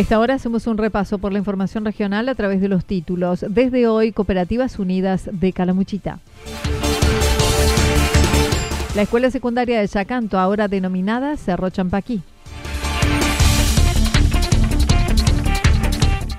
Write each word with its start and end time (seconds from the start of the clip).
Esta 0.00 0.18
hora 0.18 0.32
hacemos 0.32 0.66
un 0.66 0.78
repaso 0.78 1.18
por 1.18 1.30
la 1.30 1.38
información 1.38 1.84
regional 1.84 2.30
a 2.30 2.34
través 2.34 2.62
de 2.62 2.68
los 2.68 2.86
títulos. 2.86 3.44
Desde 3.46 3.86
hoy, 3.86 4.12
Cooperativas 4.12 4.78
Unidas 4.78 5.28
de 5.30 5.52
Calamuchita. 5.52 6.20
La 8.94 9.02
escuela 9.02 9.30
secundaria 9.30 9.78
de 9.78 9.86
Chacanto, 9.86 10.38
ahora 10.38 10.68
denominada 10.68 11.36
Cerro 11.36 11.68
Champaquí. 11.68 12.22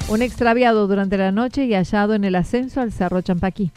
Un 0.09 0.23
extraviado 0.23 0.87
durante 0.87 1.17
la 1.17 1.31
noche 1.31 1.65
y 1.65 1.75
hallado 1.75 2.15
en 2.15 2.23
el 2.23 2.35
ascenso 2.35 2.81
al 2.81 2.91
Cerro 2.91 3.21
Champaquí. 3.21 3.71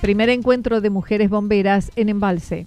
Primer 0.00 0.28
encuentro 0.28 0.80
de 0.80 0.90
mujeres 0.90 1.30
bomberas 1.30 1.92
en 1.94 2.08
embalse. 2.08 2.66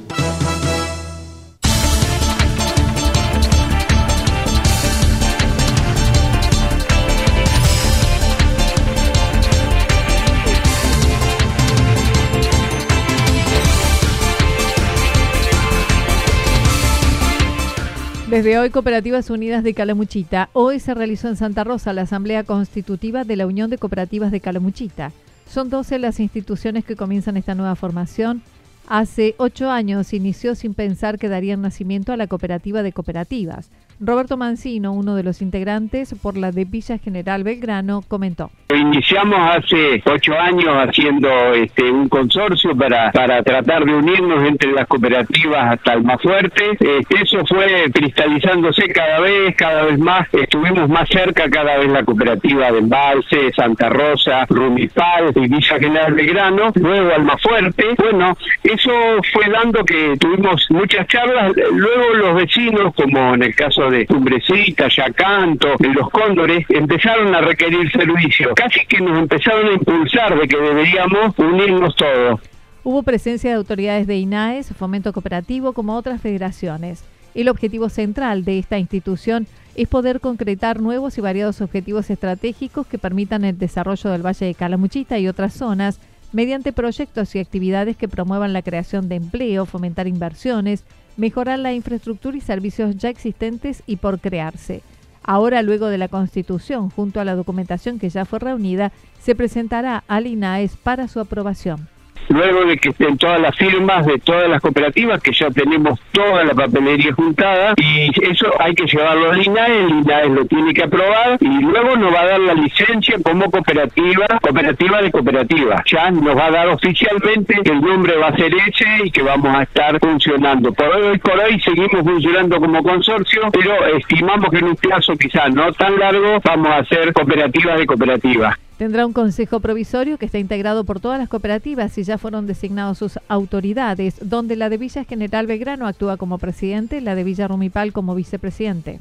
Desde 18.41 18.57
hoy, 18.57 18.71
Cooperativas 18.71 19.29
Unidas 19.29 19.63
de 19.63 19.75
Calamuchita. 19.75 20.49
Hoy 20.53 20.79
se 20.79 20.95
realizó 20.95 21.27
en 21.27 21.35
Santa 21.35 21.63
Rosa 21.63 21.93
la 21.93 22.01
Asamblea 22.01 22.43
Constitutiva 22.43 23.23
de 23.23 23.35
la 23.35 23.45
Unión 23.45 23.69
de 23.69 23.77
Cooperativas 23.77 24.31
de 24.31 24.39
Calamuchita. 24.39 25.11
Son 25.47 25.69
12 25.69 25.99
las 25.99 26.19
instituciones 26.19 26.83
que 26.83 26.95
comienzan 26.95 27.37
esta 27.37 27.53
nueva 27.53 27.75
formación. 27.75 28.41
Hace 28.87 29.35
ocho 29.37 29.69
años 29.69 30.11
inició 30.11 30.55
sin 30.55 30.73
pensar 30.73 31.19
que 31.19 31.29
darían 31.29 31.61
nacimiento 31.61 32.13
a 32.13 32.17
la 32.17 32.25
Cooperativa 32.25 32.81
de 32.81 32.93
Cooperativas. 32.93 33.69
Roberto 33.99 34.37
Mancino, 34.37 34.91
uno 34.91 35.13
de 35.13 35.21
los 35.21 35.43
integrantes 35.43 36.15
por 36.19 36.35
la 36.35 36.51
de 36.51 36.65
Villa 36.65 36.97
General 36.97 37.43
Belgrano, 37.43 38.01
comentó. 38.07 38.49
Iniciamos 38.81 39.39
hace 39.39 40.01
ocho 40.05 40.33
años 40.39 40.73
haciendo 40.75 41.29
este, 41.53 41.83
un 41.83 42.09
consorcio 42.09 42.75
para, 42.75 43.11
para 43.11 43.43
tratar 43.43 43.85
de 43.85 43.93
unirnos 43.93 44.43
entre 44.47 44.71
las 44.71 44.87
cooperativas 44.87 45.73
hasta 45.73 45.93
el. 45.93 46.03
Este, 46.11 47.21
eso 47.21 47.45
fue 47.45 47.91
cristalizándose 47.93 48.87
cada 48.89 49.19
vez, 49.19 49.55
cada 49.55 49.83
vez 49.83 49.99
más. 49.99 50.27
Estuvimos 50.33 50.89
más 50.89 51.07
cerca 51.09 51.49
cada 51.49 51.77
vez 51.77 51.89
la 51.89 52.03
cooperativa 52.03 52.71
de 52.71 52.79
Embalse, 52.79 53.51
Santa 53.55 53.89
Rosa, 53.89 54.45
Rumipal 54.49 55.31
y 55.35 55.47
Villa 55.47 55.79
General 55.79 56.13
Belgrano, 56.13 56.71
luego 56.75 57.13
al 57.13 57.23
más 57.23 57.41
fuerte. 57.41 57.85
Bueno, 57.97 58.35
eso 58.63 58.91
fue 59.31 59.47
dando 59.49 59.85
que 59.85 60.15
tuvimos 60.19 60.65
muchas 60.71 61.07
charlas. 61.07 61.53
Luego 61.71 62.15
los 62.15 62.35
vecinos, 62.35 62.93
como 62.95 63.35
en 63.35 63.43
el 63.43 63.55
caso 63.55 63.89
de 63.91 64.07
Cumbrecita, 64.07 64.87
Yacanto, 64.87 65.75
Los 65.79 66.09
Cóndores, 66.09 66.65
empezaron 66.69 67.35
a 67.35 67.41
requerir 67.41 67.91
servicios. 67.91 68.53
Que 68.87 69.01
nos 69.01 69.17
empezaron 69.17 69.67
a 69.67 69.73
impulsar 69.73 70.39
de 70.39 70.47
que 70.47 70.57
deberíamos 70.57 71.37
unirnos 71.37 71.95
todos. 71.95 72.39
Hubo 72.83 73.03
presencia 73.03 73.51
de 73.51 73.57
autoridades 73.57 74.07
de 74.07 74.17
INAES, 74.17 74.73
Fomento 74.75 75.13
Cooperativo, 75.13 75.73
como 75.73 75.95
otras 75.95 76.21
federaciones. 76.21 77.03
El 77.35 77.47
objetivo 77.47 77.89
central 77.89 78.43
de 78.43 78.59
esta 78.59 78.79
institución 78.79 79.47
es 79.75 79.87
poder 79.87 80.19
concretar 80.19 80.81
nuevos 80.81 81.17
y 81.17 81.21
variados 81.21 81.61
objetivos 81.61 82.09
estratégicos 82.09 82.87
que 82.87 82.97
permitan 82.97 83.45
el 83.45 83.57
desarrollo 83.57 84.09
del 84.09 84.25
Valle 84.25 84.47
de 84.47 84.55
Calamuchita 84.55 85.19
y 85.19 85.27
otras 85.27 85.53
zonas 85.53 85.99
mediante 86.33 86.73
proyectos 86.73 87.35
y 87.35 87.39
actividades 87.39 87.97
que 87.97 88.07
promuevan 88.07 88.53
la 88.53 88.61
creación 88.61 89.09
de 89.09 89.15
empleo, 89.15 89.65
fomentar 89.65 90.07
inversiones, 90.07 90.83
mejorar 91.17 91.59
la 91.59 91.73
infraestructura 91.73 92.37
y 92.37 92.41
servicios 92.41 92.97
ya 92.97 93.09
existentes 93.09 93.83
y 93.85 93.97
por 93.97 94.19
crearse. 94.19 94.81
Ahora, 95.23 95.61
luego 95.61 95.87
de 95.87 95.97
la 95.97 96.07
Constitución, 96.07 96.89
junto 96.89 97.19
a 97.19 97.25
la 97.25 97.35
documentación 97.35 97.99
que 97.99 98.09
ya 98.09 98.25
fue 98.25 98.39
reunida, 98.39 98.91
se 99.19 99.35
presentará 99.35 100.03
al 100.07 100.27
INAES 100.27 100.77
para 100.77 101.07
su 101.07 101.19
aprobación 101.19 101.87
luego 102.29 102.65
de 102.65 102.77
que 102.77 102.89
estén 102.89 103.17
todas 103.17 103.39
las 103.39 103.55
firmas 103.55 104.05
de 104.05 104.17
todas 104.19 104.49
las 104.49 104.61
cooperativas, 104.61 105.21
que 105.21 105.31
ya 105.33 105.49
tenemos 105.49 105.99
toda 106.11 106.43
la 106.43 106.53
papelería 106.53 107.13
juntada, 107.13 107.73
y 107.77 108.09
eso 108.29 108.47
hay 108.59 108.73
que 108.73 108.85
llevarlo 108.85 109.31
al 109.31 109.45
INAE, 109.45 109.83
el 109.83 109.89
INAE 109.89 110.29
lo 110.29 110.45
tiene 110.45 110.73
que 110.73 110.83
aprobar, 110.83 111.37
y 111.39 111.61
luego 111.61 111.95
nos 111.97 112.13
va 112.13 112.21
a 112.21 112.27
dar 112.27 112.39
la 112.39 112.53
licencia 112.53 113.17
como 113.23 113.49
cooperativa, 113.49 114.27
cooperativa 114.41 115.01
de 115.01 115.11
cooperativa. 115.11 115.83
Ya 115.85 116.11
nos 116.11 116.37
va 116.37 116.45
a 116.45 116.51
dar 116.51 116.67
oficialmente 116.69 117.61
que 117.63 117.71
el 117.71 117.81
nombre 117.81 118.17
va 118.17 118.27
a 118.27 118.35
ser 118.35 118.53
ese 118.53 119.05
y 119.05 119.11
que 119.11 119.21
vamos 119.21 119.53
a 119.55 119.63
estar 119.63 119.99
funcionando. 119.99 120.73
Por 120.73 120.87
hoy, 120.87 121.17
por 121.19 121.39
hoy 121.39 121.59
seguimos 121.61 122.03
funcionando 122.03 122.59
como 122.59 122.83
consorcio, 122.83 123.41
pero 123.51 123.97
estimamos 123.97 124.49
que 124.49 124.57
en 124.57 124.65
un 124.65 124.75
plazo 124.75 125.15
quizás 125.15 125.53
no 125.53 125.71
tan 125.73 125.97
largo 125.97 126.39
vamos 126.43 126.71
a 126.71 126.83
ser 126.85 127.13
cooperativas 127.13 127.77
de 127.79 127.85
cooperativa. 127.85 128.57
Tendrá 128.81 129.05
un 129.05 129.13
consejo 129.13 129.59
provisorio 129.59 130.17
que 130.17 130.25
está 130.25 130.39
integrado 130.39 130.85
por 130.85 130.99
todas 130.99 131.19
las 131.19 131.29
cooperativas 131.29 131.95
y 131.99 132.03
ya 132.03 132.17
fueron 132.17 132.47
designados 132.47 132.97
sus 132.97 133.19
autoridades, 133.27 134.15
donde 134.27 134.55
la 134.55 134.69
de 134.69 134.77
Villa 134.77 135.03
General 135.03 135.45
Belgrano 135.45 135.85
actúa 135.85 136.17
como 136.17 136.39
presidente, 136.39 136.99
la 136.99 137.13
de 137.13 137.23
Villa 137.23 137.47
Rumipal 137.47 137.93
como 137.93 138.15
vicepresidente 138.15 138.99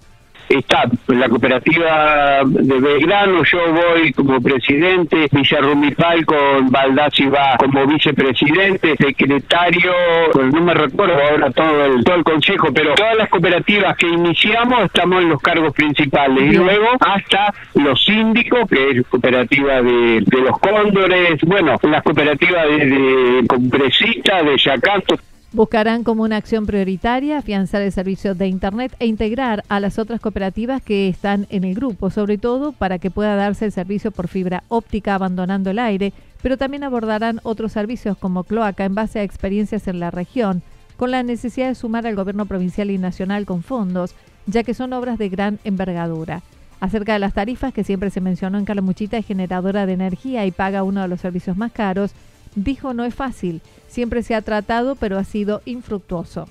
está 0.50 0.82
la 1.06 1.29
cooperativa 1.29 2.41
de 2.44 2.81
Belgrano, 2.81 3.44
yo 3.44 3.58
voy 3.73 4.12
como 4.12 4.41
presidente, 4.41 5.29
Villarrumipal 5.31 6.26
con 6.26 6.70
Baldassi 6.70 7.26
va 7.26 7.56
como 7.56 7.87
vicepresidente, 7.87 8.97
secretario, 8.97 9.93
pues 10.32 10.52
no 10.52 10.61
me 10.61 10.75
recuerdo 10.75 11.14
ahora 11.14 11.50
todo 11.52 11.85
el, 11.85 12.05
todo 12.05 12.17
el 12.17 12.25
consejo, 12.25 12.69
pero 12.75 12.94
todas 12.94 13.17
las 13.17 13.29
cooperativas 13.29 13.97
que 13.97 14.08
iniciamos 14.08 14.87
estamos 14.87 15.23
en 15.23 15.29
los 15.29 15.41
cargos 15.41 15.73
principales. 15.73 16.53
Y 16.53 16.56
luego 16.56 16.88
hasta 16.99 17.55
los 17.75 18.05
síndicos, 18.05 18.69
que 18.69 18.91
es 18.91 19.06
cooperativa 19.06 19.81
de, 19.82 20.25
los 20.31 20.58
cóndores, 20.58 21.41
bueno, 21.43 21.79
las 21.82 22.03
cooperativas 22.03 22.67
de, 22.67 22.87
de 22.87 23.46
Compresita, 23.46 24.43
de 24.43 24.56
Yacanto, 24.56 25.17
Buscarán 25.52 26.05
como 26.05 26.23
una 26.23 26.37
acción 26.37 26.64
prioritaria 26.64 27.38
afianzar 27.38 27.82
el 27.82 27.91
servicio 27.91 28.37
de 28.37 28.47
Internet 28.47 28.94
e 29.00 29.06
integrar 29.06 29.64
a 29.69 29.81
las 29.81 29.99
otras 29.99 30.20
cooperativas 30.20 30.81
que 30.81 31.08
están 31.08 31.49
en 31.50 31.64
el 31.64 31.75
grupo, 31.75 32.11
sobre 32.11 32.38
todo 32.38 32.70
para 32.70 33.00
que 33.00 33.11
pueda 33.11 33.35
darse 33.35 33.64
el 33.64 33.73
servicio 33.73 34.12
por 34.12 34.29
fibra 34.29 34.62
óptica 34.69 35.17
abandonando 35.17 35.70
el 35.70 35.81
aire, 35.81 36.12
pero 36.41 36.56
también 36.56 36.85
abordarán 36.85 37.41
otros 37.43 37.73
servicios 37.73 38.17
como 38.17 38.44
cloaca 38.44 38.85
en 38.85 38.94
base 38.94 39.19
a 39.19 39.25
experiencias 39.25 39.88
en 39.88 39.99
la 39.99 40.12
región, 40.12 40.62
con 40.97 41.11
la 41.11 41.25
necesidad 41.25 41.67
de 41.67 41.75
sumar 41.75 42.06
al 42.06 42.14
gobierno 42.14 42.46
provincial 42.46 42.88
y 42.88 42.99
nacional 42.99 43.44
con 43.44 43.64
fondos, 43.64 44.14
ya 44.46 44.62
que 44.62 44.73
son 44.73 44.93
obras 44.93 45.19
de 45.19 45.31
gran 45.31 45.58
envergadura. 45.64 46.43
Acerca 46.79 47.14
de 47.14 47.19
las 47.19 47.35
tarifas 47.35 47.75
que 47.75 47.82
siempre 47.82 48.11
se 48.11 48.20
mencionó 48.20 48.56
en 48.56 48.64
Calamuchita 48.64 49.19
es 49.19 49.26
generadora 49.26 49.85
de 49.85 49.94
energía 49.94 50.46
y 50.46 50.53
paga 50.53 50.85
uno 50.85 51.03
de 51.03 51.08
los 51.08 51.20
servicios 51.20 51.56
más 51.56 51.73
caros, 51.73 52.12
dijo 52.55 52.94
no 52.94 53.05
es 53.05 53.14
fácil, 53.14 53.61
siempre 53.90 54.22
se 54.22 54.34
ha 54.34 54.42
tratado 54.42 54.96
pero 54.96 55.19
ha 55.19 55.25
sido 55.25 55.62
infructuoso 55.66 56.46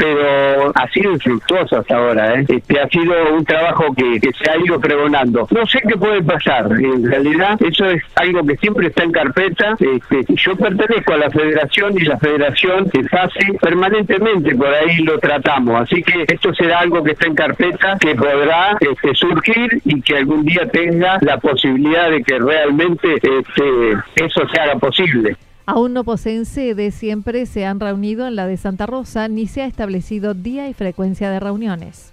pero 0.00 0.72
ha 0.74 0.88
sido 0.88 1.12
infructuoso 1.12 1.78
hasta 1.78 1.96
ahora. 1.96 2.34
¿eh? 2.34 2.46
Este, 2.48 2.80
ha 2.80 2.88
sido 2.88 3.12
un 3.34 3.44
trabajo 3.44 3.84
que, 3.94 4.18
se 4.20 4.50
ha 4.50 4.56
ido 4.56 4.80
pregonando. 4.80 5.46
No 5.50 5.66
sé 5.66 5.80
qué 5.86 5.96
puede 5.96 6.22
pasar. 6.22 6.72
En 6.72 7.04
realidad, 7.04 7.58
eso 7.60 7.84
es 7.84 8.02
algo 8.14 8.44
que 8.46 8.56
siempre 8.56 8.88
está 8.88 9.04
en 9.04 9.12
carpeta. 9.12 9.76
Este, 9.78 10.34
yo 10.36 10.56
pertenezco 10.56 11.12
a 11.12 11.18
la 11.18 11.30
federación 11.30 11.98
y 11.98 12.04
la 12.04 12.18
federación 12.18 12.90
hace 13.12 13.52
permanentemente, 13.60 14.54
por 14.54 14.68
ahí 14.68 14.98
lo 14.98 15.18
tratamos. 15.18 15.82
Así 15.82 16.02
que 16.02 16.24
esto 16.26 16.54
será 16.54 16.80
algo 16.80 17.02
que 17.02 17.12
está 17.12 17.26
en 17.26 17.34
carpeta, 17.34 17.98
que 17.98 18.14
podrá 18.14 18.78
este, 18.80 19.14
surgir 19.14 19.82
y 19.84 20.00
que 20.00 20.16
algún 20.16 20.44
día 20.44 20.66
tenga 20.72 21.18
la 21.20 21.36
posibilidad 21.38 22.10
de 22.10 22.22
que 22.22 22.38
realmente 22.38 23.14
este, 23.16 24.24
eso 24.24 24.48
se 24.48 24.60
haga 24.60 24.76
posible. 24.76 25.36
Aún 25.66 25.92
no 25.92 26.04
poseen 26.04 26.46
sede, 26.46 26.90
siempre 26.90 27.46
se 27.46 27.64
han 27.64 27.80
reunido 27.80 28.26
en 28.26 28.36
la 28.36 28.46
de 28.46 28.56
Santa 28.56 28.86
Rosa, 28.86 29.28
ni 29.28 29.46
se 29.46 29.62
ha 29.62 29.66
establecido 29.66 30.34
día 30.34 30.68
y 30.68 30.74
frecuencia 30.74 31.30
de 31.30 31.40
reuniones. 31.40 32.12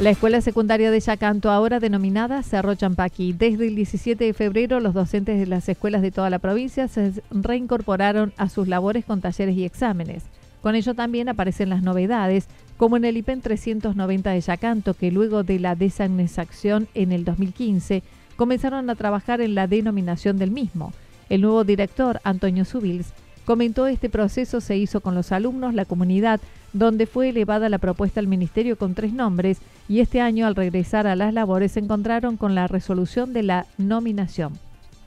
La 0.00 0.10
escuela 0.10 0.40
secundaria 0.40 0.90
de 0.90 1.00
Yacanto, 1.00 1.50
ahora 1.50 1.80
denominada 1.80 2.42
Cerro 2.42 2.74
Champaqui, 2.74 3.32
desde 3.32 3.68
el 3.68 3.76
17 3.76 4.24
de 4.24 4.34
febrero 4.34 4.80
los 4.80 4.92
docentes 4.92 5.38
de 5.38 5.46
las 5.46 5.68
escuelas 5.68 6.02
de 6.02 6.10
toda 6.10 6.30
la 6.30 6.40
provincia 6.40 6.88
se 6.88 7.12
reincorporaron 7.30 8.32
a 8.36 8.48
sus 8.48 8.66
labores 8.66 9.04
con 9.04 9.20
talleres 9.20 9.56
y 9.56 9.64
exámenes. 9.64 10.24
Con 10.62 10.74
ello 10.74 10.94
también 10.94 11.28
aparecen 11.28 11.70
las 11.70 11.82
novedades, 11.82 12.48
como 12.76 12.96
en 12.96 13.04
el 13.04 13.16
IPEN 13.16 13.40
390 13.40 14.30
de 14.30 14.40
Yacanto, 14.40 14.94
que 14.94 15.12
luego 15.12 15.44
de 15.44 15.60
la 15.60 15.76
desanexación 15.76 16.88
en 16.94 17.12
el 17.12 17.24
2015 17.24 18.02
comenzaron 18.36 18.88
a 18.90 18.94
trabajar 18.94 19.40
en 19.40 19.54
la 19.54 19.66
denominación 19.66 20.38
del 20.38 20.50
mismo. 20.50 20.92
El 21.28 21.42
nuevo 21.42 21.64
director, 21.64 22.20
Antonio 22.24 22.64
Subils, 22.64 23.12
comentó 23.44 23.86
este 23.86 24.08
proceso 24.08 24.60
se 24.60 24.76
hizo 24.76 25.00
con 25.00 25.14
los 25.14 25.32
alumnos, 25.32 25.74
la 25.74 25.84
comunidad, 25.84 26.40
donde 26.72 27.06
fue 27.06 27.28
elevada 27.28 27.68
la 27.68 27.78
propuesta 27.78 28.20
al 28.20 28.26
ministerio 28.26 28.76
con 28.76 28.94
tres 28.94 29.12
nombres 29.12 29.58
y 29.88 30.00
este 30.00 30.20
año 30.20 30.46
al 30.46 30.56
regresar 30.56 31.06
a 31.06 31.16
las 31.16 31.32
labores 31.32 31.72
se 31.72 31.80
encontraron 31.80 32.36
con 32.36 32.54
la 32.54 32.66
resolución 32.66 33.32
de 33.32 33.42
la 33.42 33.66
nominación. 33.78 34.52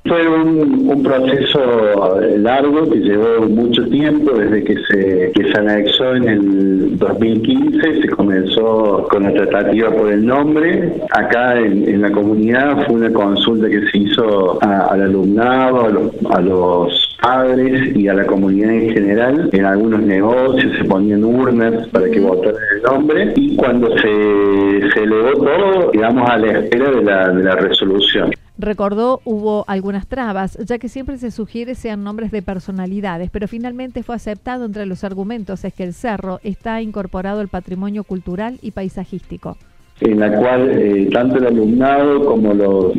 Fue 0.07 0.27
un, 0.27 1.04
proceso 1.04 2.19
largo 2.38 2.89
que 2.89 3.00
llevó 3.00 3.48
mucho 3.48 3.83
tiempo 3.86 4.33
desde 4.33 4.63
que 4.63 4.75
se, 4.86 5.31
que 5.33 5.51
se 5.51 5.59
anexó 5.59 6.15
en 6.15 6.27
el 6.27 6.98
2015, 6.98 8.01
se 8.01 8.09
comenzó 8.09 9.07
con 9.09 9.24
la 9.24 9.33
tratativa 9.33 9.92
por 9.92 10.12
el 10.12 10.25
nombre. 10.25 10.94
Acá 11.12 11.59
en, 11.59 12.01
la 12.01 12.12
comunidad 12.12 12.86
fue 12.86 12.95
una 12.95 13.12
consulta 13.12 13.69
que 13.69 13.81
se 13.89 13.98
hizo 13.98 14.59
al 14.62 15.01
alumnado, 15.01 16.12
a 16.30 16.42
los, 16.42 17.03
padres 17.21 17.95
y 17.95 18.07
a 18.07 18.13
la 18.13 18.25
comunidad 18.25 18.71
en 18.71 18.94
general. 18.94 19.50
En 19.51 19.65
algunos 19.65 20.01
negocios 20.01 20.71
se 20.77 20.86
ponían 20.86 21.24
urnas 21.24 21.88
para 21.88 22.10
que 22.10 22.19
votaran 22.19 22.62
el 22.75 22.83
nombre 22.83 23.33
y 23.36 23.56
cuando 23.56 23.89
se, 23.98 24.89
se 24.94 25.03
elevó 25.03 25.31
todo, 25.33 25.92
quedamos 25.92 26.30
a 26.30 26.38
la 26.38 26.60
espera 26.60 26.92
de 26.92 27.03
la, 27.03 27.30
de 27.30 27.44
la 27.44 27.56
resolución. 27.56 28.31
Recordó 28.59 29.21
hubo 29.24 29.65
algunas 29.68 30.07
trabas, 30.07 30.57
ya 30.65 30.80
que 30.80 30.89
siempre 30.89 31.19
se 31.19 31.30
sugiere 31.30 31.75
sean 31.75 32.04
nombres 32.04 32.31
de 32.31 32.42
personalidades, 32.42 33.30
pero 33.30 33.48
finalmente 33.48 34.01
fue 34.01 34.15
aceptado 34.15 34.65
entre 34.65 34.88
los 34.88 35.04
argumentos 35.04 35.63
es 35.63 35.74
que 35.74 35.83
el 35.83 35.94
cerro 35.94 36.39
está 36.42 36.81
incorporado 36.81 37.39
al 37.39 37.50
patrimonio 37.50 38.04
cultural 38.04 38.57
y 38.63 38.71
paisajístico 38.71 39.57
en 40.01 40.19
la 40.19 40.31
cual 40.31 40.69
eh, 40.69 41.09
tanto 41.11 41.38
el 41.38 41.47
alumnado 41.47 42.23
como 42.25 42.53
los, 42.53 42.94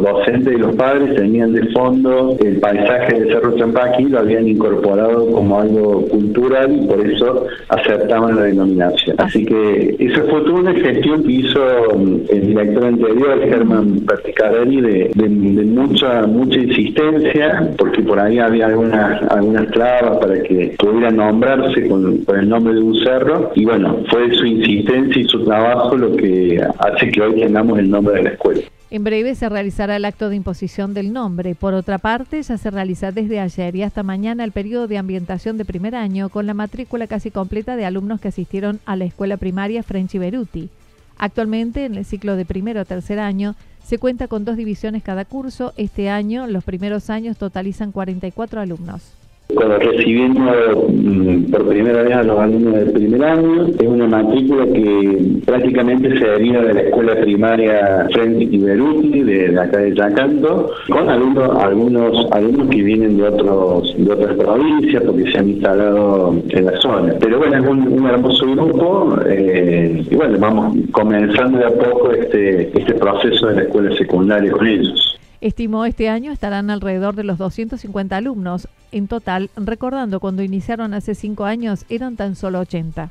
docentes 0.00 0.54
y 0.54 0.58
los 0.58 0.76
padres 0.76 1.16
tenían 1.16 1.52
de 1.52 1.66
fondo 1.72 2.36
el 2.38 2.60
paisaje 2.60 3.18
del 3.18 3.28
Cerro 3.28 3.56
Champaqui, 3.56 4.04
lo 4.04 4.20
habían 4.20 4.46
incorporado 4.46 5.26
como 5.32 5.60
algo 5.60 6.02
cultural 6.06 6.72
y 6.72 6.86
por 6.86 7.04
eso 7.04 7.46
aceptaban 7.68 8.36
la 8.36 8.42
denominación. 8.42 9.16
Así 9.18 9.44
que 9.44 9.96
eso 9.98 10.22
fue 10.30 10.40
toda 10.42 10.60
una 10.60 10.74
gestión 10.74 11.24
que 11.24 11.32
hizo 11.32 11.60
mm, 11.96 12.16
el 12.30 12.46
director 12.46 12.84
anterior, 12.84 13.40
Germán 13.48 14.00
Perticarelli, 14.06 14.80
de, 14.80 15.10
de, 15.14 15.28
mucha 15.64 16.26
mucha 16.26 16.60
insistencia, 16.60 17.70
porque 17.76 18.02
por 18.02 18.20
ahí 18.20 18.38
había 18.38 18.66
algunas 18.66 19.22
algunas 19.30 19.66
trabas 19.72 20.18
para 20.18 20.40
que 20.42 20.74
pudiera 20.78 21.10
nombrarse 21.10 21.88
con, 21.88 22.18
con 22.18 22.38
el 22.38 22.48
nombre 22.48 22.74
de 22.74 22.80
un 22.82 22.94
cerro, 23.00 23.50
y 23.56 23.64
bueno, 23.64 23.98
fue 24.08 24.32
su 24.34 24.46
insistencia 24.46 25.22
y 25.22 25.24
su 25.24 25.44
trabajo 25.44 25.96
lo 25.96 26.12
que 26.16 26.19
que 26.20 26.62
hace 26.78 27.10
que 27.10 27.20
hoy 27.20 27.40
tengamos 27.40 27.78
el 27.78 27.90
nombre 27.90 28.14
de 28.16 28.22
la 28.22 28.30
escuela. 28.30 28.62
En 28.90 29.04
breve 29.04 29.36
se 29.36 29.48
realizará 29.48 29.96
el 29.96 30.04
acto 30.04 30.28
de 30.28 30.36
imposición 30.36 30.94
del 30.94 31.12
nombre. 31.12 31.54
Por 31.54 31.74
otra 31.74 31.98
parte, 31.98 32.42
ya 32.42 32.58
se 32.58 32.70
realiza 32.70 33.12
desde 33.12 33.38
ayer 33.38 33.76
y 33.76 33.82
hasta 33.82 34.02
mañana 34.02 34.42
el 34.42 34.50
periodo 34.50 34.88
de 34.88 34.98
ambientación 34.98 35.58
de 35.58 35.64
primer 35.64 35.94
año 35.94 36.28
con 36.28 36.46
la 36.46 36.54
matrícula 36.54 37.06
casi 37.06 37.30
completa 37.30 37.76
de 37.76 37.84
alumnos 37.84 38.20
que 38.20 38.28
asistieron 38.28 38.80
a 38.86 38.96
la 38.96 39.04
escuela 39.04 39.36
primaria 39.36 39.84
French 39.84 40.18
Beruti. 40.18 40.70
Actualmente, 41.18 41.84
en 41.84 41.94
el 41.94 42.04
ciclo 42.04 42.34
de 42.34 42.44
primero 42.44 42.80
o 42.80 42.84
tercer 42.84 43.20
año, 43.20 43.54
se 43.84 43.98
cuenta 43.98 44.26
con 44.26 44.44
dos 44.44 44.56
divisiones 44.56 45.04
cada 45.04 45.24
curso. 45.24 45.72
Este 45.76 46.10
año, 46.10 46.46
los 46.48 46.64
primeros 46.64 47.10
años 47.10 47.36
totalizan 47.36 47.92
44 47.92 48.60
alumnos 48.60 49.19
cuando 49.54 49.78
recibiendo 49.78 50.40
mm, 50.88 51.50
por 51.50 51.68
primera 51.68 52.02
vez 52.02 52.14
a 52.14 52.22
los 52.22 52.38
alumnos 52.38 52.74
del 52.74 52.92
primer 52.92 53.24
año. 53.24 53.66
Es 53.78 53.86
una 53.86 54.06
matrícula 54.06 54.66
que 54.66 55.42
prácticamente 55.44 56.18
se 56.18 56.24
deriva 56.24 56.62
de 56.62 56.74
la 56.74 56.80
escuela 56.80 57.20
primaria 57.20 58.08
Frente 58.12 58.44
y 58.44 58.58
Beruti, 58.58 59.22
de, 59.22 59.58
acá 59.58 59.78
de 59.78 59.94
Yacanto, 59.94 60.70
con 60.88 61.08
algunos, 61.08 61.62
algunos 61.62 62.26
alumnos 62.32 62.68
que 62.68 62.82
vienen 62.82 63.16
de 63.16 63.24
otros 63.24 63.94
de 63.96 64.12
otras 64.12 64.34
provincias 64.36 65.02
porque 65.02 65.30
se 65.30 65.38
han 65.38 65.48
instalado 65.48 66.34
en 66.48 66.64
la 66.64 66.80
zona. 66.80 67.14
Pero 67.20 67.38
bueno, 67.38 67.56
es 67.56 67.68
un, 67.68 68.06
hermoso 68.06 68.46
grupo 68.46 69.16
eh, 69.26 70.02
y 70.10 70.14
bueno, 70.14 70.38
vamos 70.38 70.76
comenzando 70.90 71.58
de 71.58 71.66
a 71.66 71.70
poco 71.70 72.12
este, 72.12 72.70
este 72.78 72.94
proceso 72.94 73.48
de 73.48 73.56
la 73.56 73.62
escuela 73.62 73.94
secundaria 73.96 74.50
con 74.50 74.66
ellos. 74.66 75.19
Estimó 75.40 75.86
este 75.86 76.10
año 76.10 76.32
estarán 76.32 76.68
alrededor 76.68 77.14
de 77.14 77.24
los 77.24 77.38
250 77.38 78.14
alumnos 78.14 78.68
en 78.92 79.08
total, 79.08 79.50
recordando 79.56 80.20
cuando 80.20 80.42
iniciaron 80.42 80.92
hace 80.92 81.14
cinco 81.14 81.44
años 81.44 81.86
eran 81.88 82.16
tan 82.16 82.36
solo 82.36 82.60
80. 82.60 83.08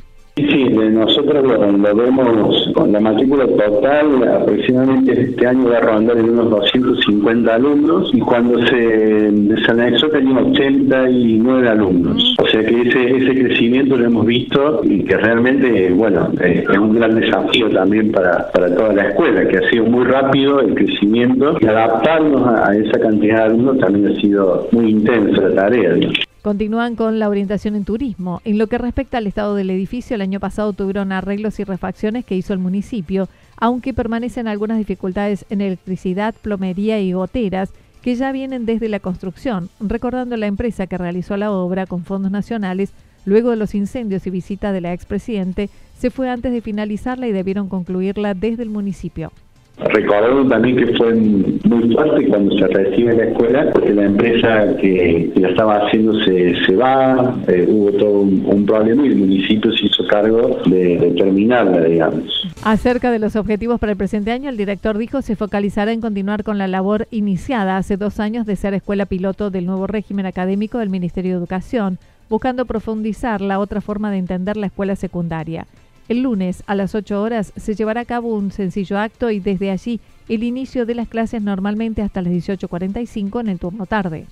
Sí, 0.48 0.64
nosotros 0.70 1.44
lo, 1.44 1.96
vemos 1.96 2.72
con 2.74 2.92
la 2.92 3.00
matrícula 3.00 3.46
total, 3.46 4.24
aproximadamente 4.42 5.22
este 5.22 5.48
año 5.48 5.70
va 5.70 5.78
a 5.78 5.82
rondar 5.82 6.18
en 6.18 6.30
unos 6.30 6.50
250 6.50 7.54
alumnos 7.54 8.10
y 8.14 8.20
cuando 8.20 8.66
se 8.68 8.76
desanexó 8.76 10.08
tenía 10.10 10.40
89 10.40 11.70
alumnos. 11.70 12.36
O 12.40 12.48
sea 12.48 12.66
que 12.66 12.82
ese, 12.82 13.40
crecimiento 13.40 13.98
lo 13.98 14.06
hemos 14.06 14.26
visto 14.26 14.82
y 14.84 15.04
que 15.04 15.18
realmente, 15.18 15.92
bueno, 15.92 16.30
es 16.42 16.78
un 16.78 16.96
gran 16.96 17.20
desafío 17.20 17.70
también 17.70 18.12
para, 18.12 18.50
para 18.52 18.74
toda 18.76 18.94
la 18.94 19.10
escuela, 19.10 19.48
que 19.48 19.58
ha 19.58 19.70
sido 19.70 19.86
muy 19.86 20.06
rápido 20.06 20.62
el 20.62 20.74
crecimiento 20.74 21.58
y 21.60 21.66
adaptarnos 21.66 22.48
a, 22.48 22.76
esa 22.76 23.00
cantidad 23.00 23.38
de 23.38 23.44
alumnos 23.44 23.80
también 23.80 24.08
ha 24.08 24.22
sido 24.22 24.68
muy 24.72 24.90
intensa 24.90 25.42
la 25.42 25.56
tarea. 25.56 25.96
Continúan 26.42 26.96
con 26.96 27.20
la 27.20 27.28
orientación 27.28 27.76
en 27.76 27.84
turismo. 27.84 28.42
En 28.46 28.58
lo 28.58 28.68
que 28.68 28.78
respecta 28.78 29.18
al 29.18 29.28
estado 29.28 29.56
del 29.56 29.70
edificio, 29.72 30.16
el 30.16 30.22
año 30.22 30.40
pasado 30.40 30.72
tuvieron 30.72 31.12
arreglos 31.12 31.60
y 31.60 31.66
refacciones 31.66 32.24
que 32.24 32.36
hizo 32.36 32.54
el 32.54 32.60
municipio, 32.60 33.28
aunque 33.58 33.94
permanecen 33.94 34.48
algunas 34.48 34.78
dificultades 34.78 35.46
en 35.50 35.60
electricidad, 35.60 36.34
plomería 36.42 37.02
y 37.02 37.12
goteras 37.12 37.72
que 38.02 38.16
ya 38.16 38.32
vienen 38.32 38.66
desde 38.66 38.88
la 38.88 39.02
construcción, 39.02 39.70
recordando 39.82 40.38
la 40.38 40.48
empresa 40.48 40.88
que 40.88 40.98
realizó 40.98 41.36
la 41.36 41.52
obra 41.52 41.86
con 41.86 42.06
fondos 42.06 42.32
nacionales 42.32 42.94
luego 43.26 43.50
de 43.50 43.58
los 43.58 43.76
incendios 43.76 44.26
y 44.26 44.30
visita 44.30 44.72
de 44.72 44.80
la 44.80 44.94
expresidente, 44.94 45.70
se 45.98 46.10
fue 46.10 46.30
antes 46.30 46.54
de 46.54 46.62
finalizarla 46.62 47.28
y 47.28 47.34
debieron 47.34 47.68
concluirla 47.68 48.34
desde 48.34 48.64
el 48.64 48.70
municipio. 48.70 49.34
Recordando 49.80 50.50
también 50.50 50.76
que 50.76 50.88
fue 50.98 51.14
muy 51.14 51.94
fuerte 51.94 52.28
cuando 52.28 52.58
se 52.58 52.68
recibe 52.68 53.16
la 53.16 53.24
escuela, 53.26 53.70
porque 53.72 53.94
la 53.94 54.06
empresa 54.06 54.76
que, 54.76 55.32
la 55.36 55.50
estaba 55.50 55.78
haciendo 55.78 56.20
se, 56.26 56.54
se 56.66 56.76
va, 56.76 57.38
eh, 57.48 57.66
hubo 57.68 57.92
todo 57.94 58.20
un, 58.20 58.66
problema 58.66 59.04
y 59.06 59.08
el 59.08 59.16
municipio 59.16 59.72
se 59.72 59.86
hizo 59.86 60.06
cargo 60.08 60.60
de, 60.66 61.14
terminarla, 61.18 61.82
digamos. 61.82 62.48
Acerca 62.64 63.10
de 63.10 63.20
los 63.20 63.38
objetivos 63.38 63.80
para 63.80 63.94
el 63.94 63.98
presente 63.98 64.32
año, 64.32 64.50
el 64.50 64.58
director 64.58 64.98
dijo 64.98 65.22
se 65.22 65.38
focalizará 65.38 65.94
en 65.94 66.02
continuar 66.02 66.44
con 66.44 66.58
la 66.58 66.68
labor 66.68 67.08
iniciada 67.10 67.78
hace 67.78 67.96
dos 67.96 68.20
años 68.20 68.46
de 68.46 68.58
ser 68.58 68.74
escuela 68.74 69.06
piloto 69.06 69.50
del 69.50 69.66
nuevo 69.66 69.88
régimen 69.88 70.26
académico 70.26 70.80
del 70.80 70.90
Ministerio 70.90 71.32
de 71.32 71.38
Educación, 71.38 71.98
buscando 72.30 72.66
profundizar 72.66 73.40
la 73.40 73.60
otra 73.60 73.80
forma 73.80 74.12
de 74.12 74.18
entender 74.18 74.58
la 74.58 74.68
escuela 74.68 74.96
secundaria. 74.98 75.66
El 76.10 76.24
lunes 76.24 76.64
a 76.66 76.74
las 76.74 76.96
8 76.96 77.22
horas 77.22 77.54
se 77.56 77.76
llevará 77.76 78.02
a 78.02 78.06
cabo 78.06 78.34
un 78.34 78.52
sencillo 78.52 78.98
acto 78.98 79.30
y 79.30 79.40
desde 79.40 79.70
allí 79.70 80.00
el 80.28 80.44
inicio 80.44 80.88
de 80.88 80.96
las 80.96 81.08
clases 81.08 81.44
normalmente 81.44 82.02
hasta 82.02 82.24
las 82.24 82.34
18.45 82.34 83.42
en 83.42 83.48
el 83.48 83.60
turno 83.60 83.86
tarde. 83.86 84.26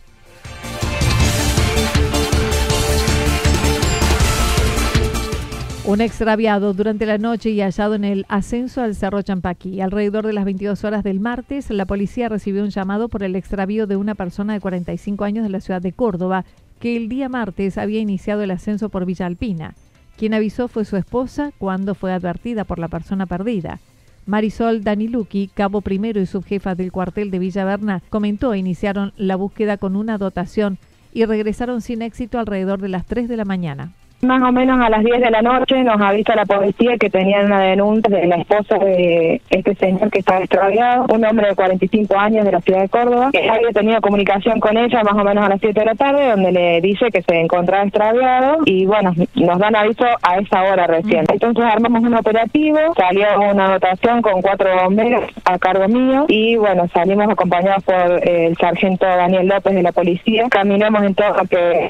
Un 5.85 6.01
extraviado 6.01 6.73
durante 6.73 7.05
la 7.05 7.19
noche 7.19 7.51
y 7.51 7.61
hallado 7.61 7.93
en 7.93 8.05
el 8.05 8.25
ascenso 8.27 8.81
al 8.81 8.95
Cerro 8.95 9.21
Champaquí. 9.21 9.79
Alrededor 9.79 10.25
de 10.25 10.33
las 10.33 10.45
22 10.45 10.83
horas 10.83 11.03
del 11.03 11.19
martes, 11.19 11.69
la 11.69 11.85
policía 11.85 12.27
recibió 12.27 12.63
un 12.63 12.71
llamado 12.71 13.07
por 13.07 13.21
el 13.21 13.35
extravío 13.35 13.85
de 13.85 13.97
una 13.97 14.15
persona 14.15 14.53
de 14.53 14.59
45 14.59 15.23
años 15.23 15.43
de 15.43 15.49
la 15.49 15.61
ciudad 15.61 15.81
de 15.81 15.93
Córdoba, 15.93 16.43
que 16.79 16.97
el 16.97 17.07
día 17.07 17.29
martes 17.29 17.77
había 17.77 17.99
iniciado 17.99 18.41
el 18.41 18.51
ascenso 18.51 18.89
por 18.89 19.05
Villa 19.05 19.27
Alpina. 19.27 19.75
Quien 20.17 20.33
avisó 20.33 20.67
fue 20.67 20.83
su 20.83 20.97
esposa 20.97 21.51
cuando 21.59 21.93
fue 21.93 22.11
advertida 22.11 22.63
por 22.63 22.79
la 22.79 22.87
persona 22.87 23.27
perdida. 23.27 23.79
Marisol 24.25 24.83
Daniluki, 24.83 25.47
cabo 25.53 25.81
primero 25.81 26.19
y 26.19 26.25
subjefa 26.25 26.75
del 26.75 26.91
cuartel 26.91 27.31
de 27.31 27.39
Villa 27.39 27.63
Berna, 27.63 28.01
comentó 28.09 28.55
iniciaron 28.55 29.13
la 29.15 29.35
búsqueda 29.35 29.77
con 29.77 29.95
una 29.95 30.17
dotación 30.17 30.79
y 31.13 31.23
regresaron 31.25 31.81
sin 31.81 32.01
éxito 32.01 32.39
alrededor 32.39 32.81
de 32.81 32.89
las 32.89 33.05
3 33.05 33.29
de 33.29 33.37
la 33.37 33.45
mañana. 33.45 33.93
Más 34.21 34.41
o 34.41 34.51
menos 34.51 34.81
a 34.81 34.89
las 34.89 35.03
10 35.03 35.21
de 35.21 35.29
la 35.29 35.43
noche 35.43 35.83
nos 35.83 36.01
avisa 36.01 36.35
la 36.35 36.45
policía 36.45 36.97
que 36.97 37.07
tenían 37.07 37.45
una 37.45 37.61
denuncia 37.61 38.17
de 38.17 38.25
la 38.25 38.37
esposa 38.37 38.79
de 38.79 39.39
este 39.51 39.75
señor 39.75 40.09
que 40.09 40.19
estaba 40.19 40.39
extraviado, 40.39 41.05
un 41.13 41.23
hombre 41.23 41.49
de 41.49 41.55
45 41.55 42.17
años 42.17 42.43
de 42.43 42.51
la 42.51 42.61
ciudad 42.61 42.81
de 42.81 42.89
Córdoba, 42.89 43.29
que 43.31 43.47
había 43.47 43.69
tenido 43.69 44.01
comunicación 44.01 44.59
con 44.59 44.75
ella 44.75 45.03
más 45.03 45.13
o 45.13 45.23
menos 45.23 45.45
a 45.45 45.49
las 45.49 45.59
7 45.59 45.79
de 45.79 45.85
la 45.85 45.93
tarde, 45.93 46.31
donde 46.31 46.51
le 46.51 46.81
dice 46.81 47.11
que 47.11 47.21
se 47.21 47.39
encontraba 47.39 47.83
extraviado 47.83 48.57
y 48.65 48.87
bueno, 48.87 49.13
nos 49.35 49.59
dan 49.59 49.75
aviso 49.75 50.05
a 50.23 50.39
esa 50.39 50.63
hora 50.63 50.87
recién. 50.87 51.23
Entonces 51.31 51.63
armamos 51.63 52.01
un 52.01 52.15
operativo, 52.15 52.79
salió 52.95 53.27
una 53.51 53.73
dotación 53.73 54.23
con 54.23 54.41
cuatro 54.41 54.69
bomberos 54.83 55.25
a 55.45 55.59
cargo 55.59 55.87
mío 55.87 56.25
y 56.27 56.55
bueno, 56.55 56.87
salimos 56.91 57.29
acompañados 57.29 57.83
por 57.83 58.27
el 58.27 58.57
sargento 58.57 59.05
Daniel 59.05 59.47
López 59.47 59.75
de 59.75 59.83
la 59.83 59.91
policía. 59.91 60.47
Caminamos 60.49 61.03
en 61.03 61.13
toda 61.13 61.35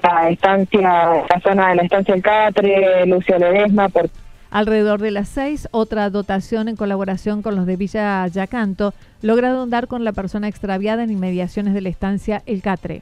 la 0.03 0.29
estancia, 0.29 0.81
la 0.81 1.39
zona 1.41 1.69
de 1.69 1.75
la 1.75 1.83
estancia 1.83 2.16
Catre, 2.21 3.05
Lucio 3.05 3.37
Ledesma. 3.37 3.89
Por... 3.89 4.09
Alrededor 4.49 5.01
de 5.01 5.11
las 5.11 5.27
seis, 5.27 5.67
otra 5.71 6.09
dotación 6.09 6.69
en 6.69 6.75
colaboración 6.75 7.41
con 7.41 7.55
los 7.55 7.65
de 7.65 7.75
Villa 7.75 8.25
Yacanto 8.27 8.93
lograron 9.21 9.69
dar 9.69 9.87
con 9.87 10.03
la 10.03 10.13
persona 10.13 10.47
extraviada 10.47 11.03
en 11.03 11.11
inmediaciones 11.11 11.73
de 11.73 11.81
la 11.81 11.89
estancia 11.89 12.41
El 12.45 12.61
Catre. 12.61 13.01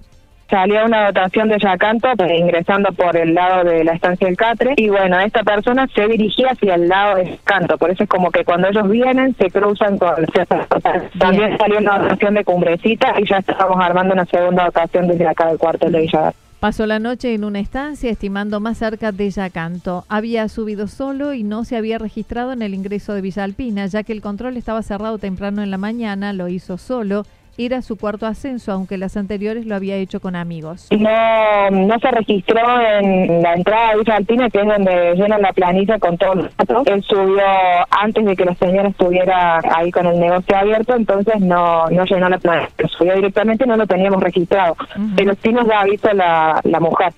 Salió 0.49 0.85
una 0.85 1.07
dotación 1.07 1.49
de 1.49 1.57
Yacanto 1.57 2.07
eh, 2.19 2.37
ingresando 2.37 2.91
por 2.91 3.17
el 3.17 3.33
lado 3.33 3.63
de 3.63 3.83
la 3.83 3.93
estancia 3.93 4.27
del 4.27 4.37
Catre 4.37 4.73
y 4.77 4.89
bueno, 4.89 5.19
esta 5.19 5.43
persona 5.43 5.87
se 5.87 6.07
dirigía 6.07 6.49
hacia 6.51 6.75
el 6.75 6.87
lado 6.87 7.17
de 7.17 7.31
Yacanto, 7.31 7.77
por 7.77 7.89
eso 7.89 8.03
es 8.03 8.09
como 8.09 8.29
que 8.29 8.45
cuando 8.45 8.67
ellos 8.67 8.87
vienen 8.87 9.35
se 9.37 9.49
cruzan 9.49 9.97
con 9.97 10.13
también 11.17 11.57
salió 11.57 11.79
una 11.79 11.97
dotación 11.97 12.35
de 12.35 12.43
Cumbrecita 12.43 13.15
y 13.19 13.27
ya 13.27 13.37
estábamos 13.37 13.83
armando 13.83 14.13
una 14.13 14.25
segunda 14.25 14.65
dotación 14.65 15.07
desde 15.07 15.27
acá 15.27 15.47
del 15.47 15.57
cuartel 15.57 15.91
de 15.91 16.01
Villa 16.01 16.33
Pasó 16.65 16.87
la 16.87 16.97
noche 16.97 17.35
en 17.35 17.43
una 17.43 17.59
estancia 17.59 18.09
estimando 18.09 18.59
más 18.59 18.79
cerca 18.79 19.11
de 19.11 19.29
Yacanto. 19.29 20.03
Había 20.09 20.49
subido 20.49 20.87
solo 20.87 21.35
y 21.35 21.43
no 21.43 21.63
se 21.63 21.77
había 21.77 21.99
registrado 21.99 22.53
en 22.53 22.63
el 22.63 22.73
ingreso 22.73 23.13
de 23.13 23.21
Villa 23.21 23.43
Alpina, 23.43 23.85
ya 23.85 24.01
que 24.01 24.13
el 24.13 24.21
control 24.23 24.57
estaba 24.57 24.81
cerrado 24.81 25.19
temprano 25.19 25.61
en 25.61 25.69
la 25.69 25.77
mañana, 25.77 26.33
lo 26.33 26.47
hizo 26.47 26.79
solo 26.79 27.27
era 27.57 27.81
su 27.81 27.97
cuarto 27.97 28.25
ascenso, 28.25 28.71
aunque 28.71 28.97
las 28.97 29.15
anteriores 29.17 29.65
lo 29.65 29.75
había 29.75 29.95
hecho 29.95 30.19
con 30.19 30.35
amigos. 30.35 30.87
No, 30.91 31.69
no 31.71 31.99
se 31.99 32.11
registró 32.11 32.59
en 32.81 33.41
la 33.41 33.53
entrada 33.53 33.91
de 33.91 33.99
Villa 33.99 34.15
Alpina, 34.15 34.49
que 34.49 34.59
es 34.59 34.65
donde 34.65 35.13
llenan 35.15 35.41
la 35.41 35.53
planilla 35.53 35.97
con 35.99 36.17
todos 36.17 36.35
los 36.35 36.57
datos. 36.57 36.87
Él 36.87 37.03
subió 37.03 37.43
antes 37.89 38.25
de 38.25 38.35
que 38.35 38.45
la 38.45 38.55
señora 38.55 38.89
estuviera 38.89 39.61
ahí 39.75 39.91
con 39.91 40.05
el 40.05 40.19
negocio 40.19 40.57
abierto, 40.57 40.95
entonces 40.95 41.39
no, 41.39 41.87
no 41.87 42.05
llenó 42.05 42.29
la 42.29 42.37
planilla. 42.37 42.69
Subió 42.97 43.15
directamente 43.15 43.65
no 43.65 43.77
lo 43.77 43.87
teníamos 43.87 44.21
registrado. 44.21 44.75
Pero 45.15 45.33
sí 45.41 45.51
nos 45.51 45.67
da 45.67 45.81
aviso 45.81 46.11
la, 46.13 46.59
la 46.63 46.79
mujer. 46.79 47.13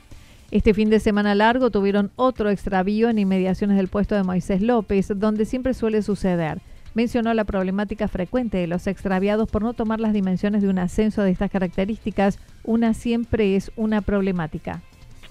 Este 0.50 0.74
fin 0.74 0.90
de 0.90 1.00
semana 1.00 1.36
largo 1.36 1.72
tuvieron 1.72 2.12
otro 2.16 2.50
extravío 2.50 3.10
en 3.10 3.20
inmediaciones 3.20 3.76
del 3.76 3.90
puesto 3.90 4.16
de 4.16 4.24
Moisés 4.24 4.62
López, 4.62 5.12
donde 5.16 5.46
siempre 5.46 5.74
suele 5.74 6.02
suceder 6.02 6.60
mencionó 6.98 7.32
la 7.36 7.46
problemática 7.46 8.08
frecuente 8.08 8.58
de 8.58 8.66
los 8.66 8.88
extraviados 8.88 9.48
por 9.48 9.62
no 9.62 9.74
tomar 9.74 10.00
las 10.00 10.14
dimensiones 10.14 10.64
de 10.64 10.68
un 10.68 10.80
ascenso 10.80 11.22
de 11.22 11.30
estas 11.30 11.52
características. 11.52 12.40
Una 12.64 12.96
siempre 12.96 13.56
es 13.56 13.72
una 13.76 14.02
problemática. 14.02 14.82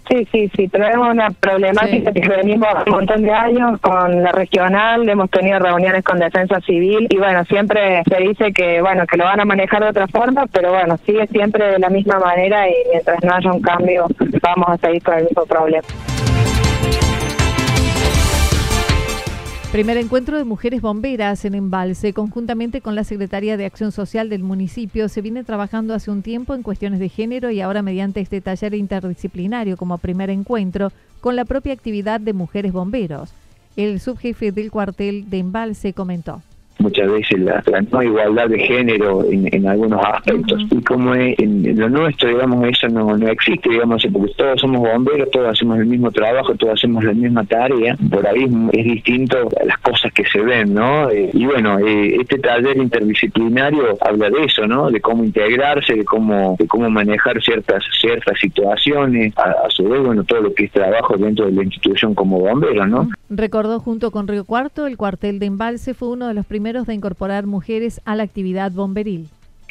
Sí, 0.08 0.25
sí, 0.30 0.49
sí, 0.54 0.68
tenemos 0.68 1.08
una 1.08 1.30
problemática 1.30 2.12
que 2.12 2.28
venimos 2.28 2.68
un 2.87 2.92
montón 2.92 3.23
de 3.23 3.32
años 3.32 3.80
con 3.80 4.23
la 4.23 4.30
regional, 4.30 5.08
hemos 5.08 5.28
tenido 5.28 5.58
reuniones 5.58 6.04
con 6.04 6.20
defensa 6.20 6.61
civil 6.61 7.08
y 7.11 7.16
bueno, 7.16 7.44
siempre 7.46 8.04
se 8.08 8.16
dice 8.23 8.52
que 8.52 8.80
bueno, 8.80 9.04
que 9.04 9.16
lo 9.16 9.25
van 9.25 9.40
a 9.40 9.44
manejar 9.44 9.82
de 9.82 9.88
otra 9.88 10.06
forma, 10.06 10.46
pero 10.46 10.70
bueno, 10.70 10.96
sigue 10.99 11.26
siempre 11.26 11.73
de 11.73 11.80
la 11.80 11.90
misma 11.90 12.20
manera 12.20 12.68
y 12.68 12.75
mientras 12.92 13.25
no 13.25 13.35
haya 13.35 13.52
un 13.52 13.61
cambio 13.61 14.06
vamos 14.40 14.68
a 14.68 14.76
seguir 14.76 15.02
con 15.02 15.14
el 15.14 15.25
mismo 15.25 15.44
problema. 15.44 16.15
Primer 19.76 19.99
encuentro 19.99 20.38
de 20.38 20.45
mujeres 20.45 20.80
bomberas 20.80 21.45
en 21.45 21.54
Embalse, 21.54 22.14
conjuntamente 22.14 22.80
con 22.80 22.95
la 22.95 23.04
Secretaría 23.04 23.59
de 23.59 23.66
Acción 23.66 23.92
Social 23.92 24.30
del 24.30 24.42
municipio, 24.42 25.11
se 25.11 25.21
viene 25.21 25.45
trabajando 25.45 25.92
hace 25.92 26.11
un 26.11 26.23
tiempo 26.23 26.54
en 26.54 26.62
cuestiones 26.62 26.99
de 26.99 27.11
género 27.11 27.50
y 27.50 27.61
ahora 27.61 27.83
mediante 27.83 28.21
este 28.21 28.40
taller 28.40 28.73
interdisciplinario 28.73 29.76
como 29.76 29.99
primer 29.99 30.30
encuentro 30.30 30.92
con 31.21 31.37
la 31.37 31.45
propia 31.45 31.75
actividad 31.75 32.21
de 32.21 32.33
mujeres 32.33 32.73
bomberos. 32.73 33.28
El 33.76 34.00
subjefe 34.00 34.50
del 34.50 34.71
cuartel 34.71 35.28
de 35.28 35.40
Embalse 35.40 35.92
comentó 35.92 36.40
muchas 36.78 37.11
veces 37.11 37.40
la, 37.40 37.62
no 37.90 38.02
igualdad 38.02 38.49
de 38.49 38.59
género 38.59 39.25
en, 39.30 39.66
algunos 39.66 40.00
aspectos. 40.04 40.62
Y 40.71 40.80
como 40.83 41.14
en, 41.14 41.78
lo 41.78 41.88
nuestro, 41.88 42.28
digamos, 42.28 42.66
eso 42.68 42.88
no, 42.88 43.16
no 43.16 43.28
existe, 43.28 43.71
digamos, 43.71 44.06
porque 44.12 44.33
todos 44.37 44.61
somos 44.61 44.80
bomberos, 44.80 45.30
todos 45.30 45.50
hacemos 45.50 45.78
el 45.78 45.87
mismo 45.87 46.11
trabajo, 46.11 46.54
todos 46.54 46.75
hacemos 46.75 47.04
la 47.04 47.12
misma 47.12 47.45
tarea, 47.45 47.97
por 48.11 48.26
ahí 48.26 48.47
es 48.73 48.85
distinto 48.85 49.49
las 49.64 49.78
cosas 49.78 50.12
que 50.12 50.25
se 50.25 50.40
ven, 50.40 50.75
¿no? 50.75 51.11
Eh, 51.11 51.30
y 51.33 51.47
bueno, 51.47 51.78
eh, 51.78 52.16
este 52.21 52.38
taller 52.38 52.76
interdisciplinario 52.76 53.97
habla 54.00 54.30
de 54.30 54.45
eso, 54.45 54.66
¿no? 54.66 54.90
De 54.90 55.00
cómo 55.00 55.25
integrarse, 55.25 55.95
de 55.95 56.04
cómo, 56.04 56.56
de 56.59 56.66
cómo 56.66 56.88
manejar 56.90 57.42
ciertas, 57.42 57.83
ciertas 58.00 58.38
situaciones, 58.38 59.33
a, 59.38 59.68
su 59.71 59.88
vez, 59.88 60.02
bueno, 60.02 60.25
todo 60.25 60.42
lo 60.42 60.54
que 60.54 60.64
es 60.64 60.73
trabajo 60.73 61.16
dentro 61.16 61.47
de 61.47 61.52
la 61.52 61.64
institución 61.64 62.14
como 62.14 62.38
bombero, 62.38 62.87
¿no? 62.87 63.09
Recordó 63.28 63.80
junto 63.80 64.11
con 64.11 64.28
Río 64.28 64.45
Cuarto, 64.45 64.87
el 64.87 64.97
cuartel 64.97 65.38
de 65.38 65.47
Embalse 65.47 65.95
fue 65.95 66.09
uno 66.09 66.28
de 66.28 66.35
los 66.35 66.47
primeros 66.47 66.65
de 66.66 66.94
incorporar 66.94 67.46
mujeres 67.46 68.00
a 68.04 68.16
la 68.16 68.25
actividad 68.25 68.73
bomberil 68.73 69.28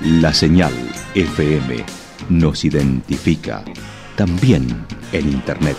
La 0.02 0.34
señal 0.34 0.74
FM 1.14 2.05
nos 2.30 2.66
identifica 2.66 3.64
también 4.16 4.68
en 5.12 5.30
Internet. 5.30 5.78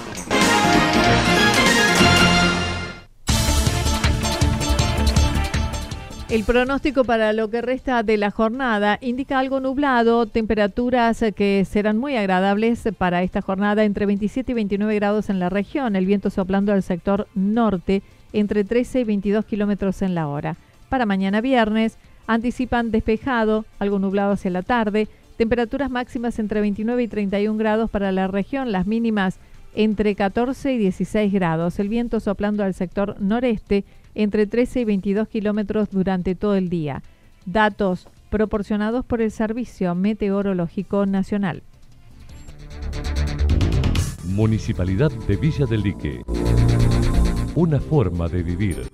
El 6.28 6.42
pronóstico 6.42 7.04
para 7.04 7.32
lo 7.32 7.50
que 7.50 7.62
resta 7.62 8.02
de 8.02 8.16
la 8.16 8.32
jornada 8.32 8.98
indica 9.00 9.38
algo 9.38 9.60
nublado, 9.60 10.26
temperaturas 10.26 11.24
que 11.36 11.64
serán 11.64 11.98
muy 11.98 12.16
agradables 12.16 12.82
para 12.98 13.22
esta 13.22 13.40
jornada 13.42 13.84
entre 13.84 14.06
27 14.06 14.50
y 14.50 14.54
29 14.54 14.96
grados 14.96 15.30
en 15.30 15.38
la 15.38 15.48
región, 15.50 15.94
el 15.94 16.04
viento 16.04 16.28
soplando 16.30 16.72
al 16.72 16.82
sector 16.82 17.28
norte 17.36 18.02
entre 18.32 18.64
13 18.64 19.00
y 19.00 19.04
22 19.04 19.44
kilómetros 19.44 20.02
en 20.02 20.16
la 20.16 20.26
hora. 20.26 20.56
Para 20.88 21.06
mañana 21.06 21.40
viernes 21.40 21.96
anticipan 22.26 22.90
despejado, 22.90 23.64
algo 23.78 24.00
nublado 24.00 24.32
hacia 24.32 24.50
la 24.50 24.62
tarde, 24.62 25.06
temperaturas 25.36 25.90
máximas 25.90 26.38
entre 26.38 26.60
29 26.60 27.02
y 27.02 27.08
31 27.08 27.58
grados 27.58 27.90
para 27.90 28.12
la 28.12 28.26
región, 28.26 28.72
las 28.72 28.86
mínimas 28.86 29.38
entre 29.74 30.14
14 30.14 30.72
y 30.72 30.78
16 30.78 31.32
grados, 31.32 31.78
el 31.78 31.88
viento 31.88 32.18
soplando 32.20 32.64
al 32.64 32.74
sector 32.74 33.20
noreste 33.20 33.84
entre 34.14 34.46
13 34.46 34.80
y 34.80 34.84
22 34.84 35.28
kilómetros 35.28 35.90
durante 35.90 36.34
todo 36.34 36.54
el 36.54 36.70
día. 36.70 37.02
Datos 37.44 38.08
proporcionados 38.30 39.04
por 39.04 39.20
el 39.20 39.30
Servicio 39.30 39.94
Meteorológico 39.94 41.06
Nacional. 41.06 41.62
Municipalidad 44.24 45.12
de 45.12 45.36
Villa 45.36 45.66
del 45.66 45.82
Lique. 45.82 46.22
Una 47.54 47.78
forma 47.78 48.28
de 48.28 48.42
vivir. 48.42 48.88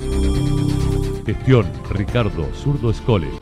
Gestión 1.25 1.67
Ricardo 1.91 2.45
Zurdo 2.55 2.91
Escole. 2.91 3.42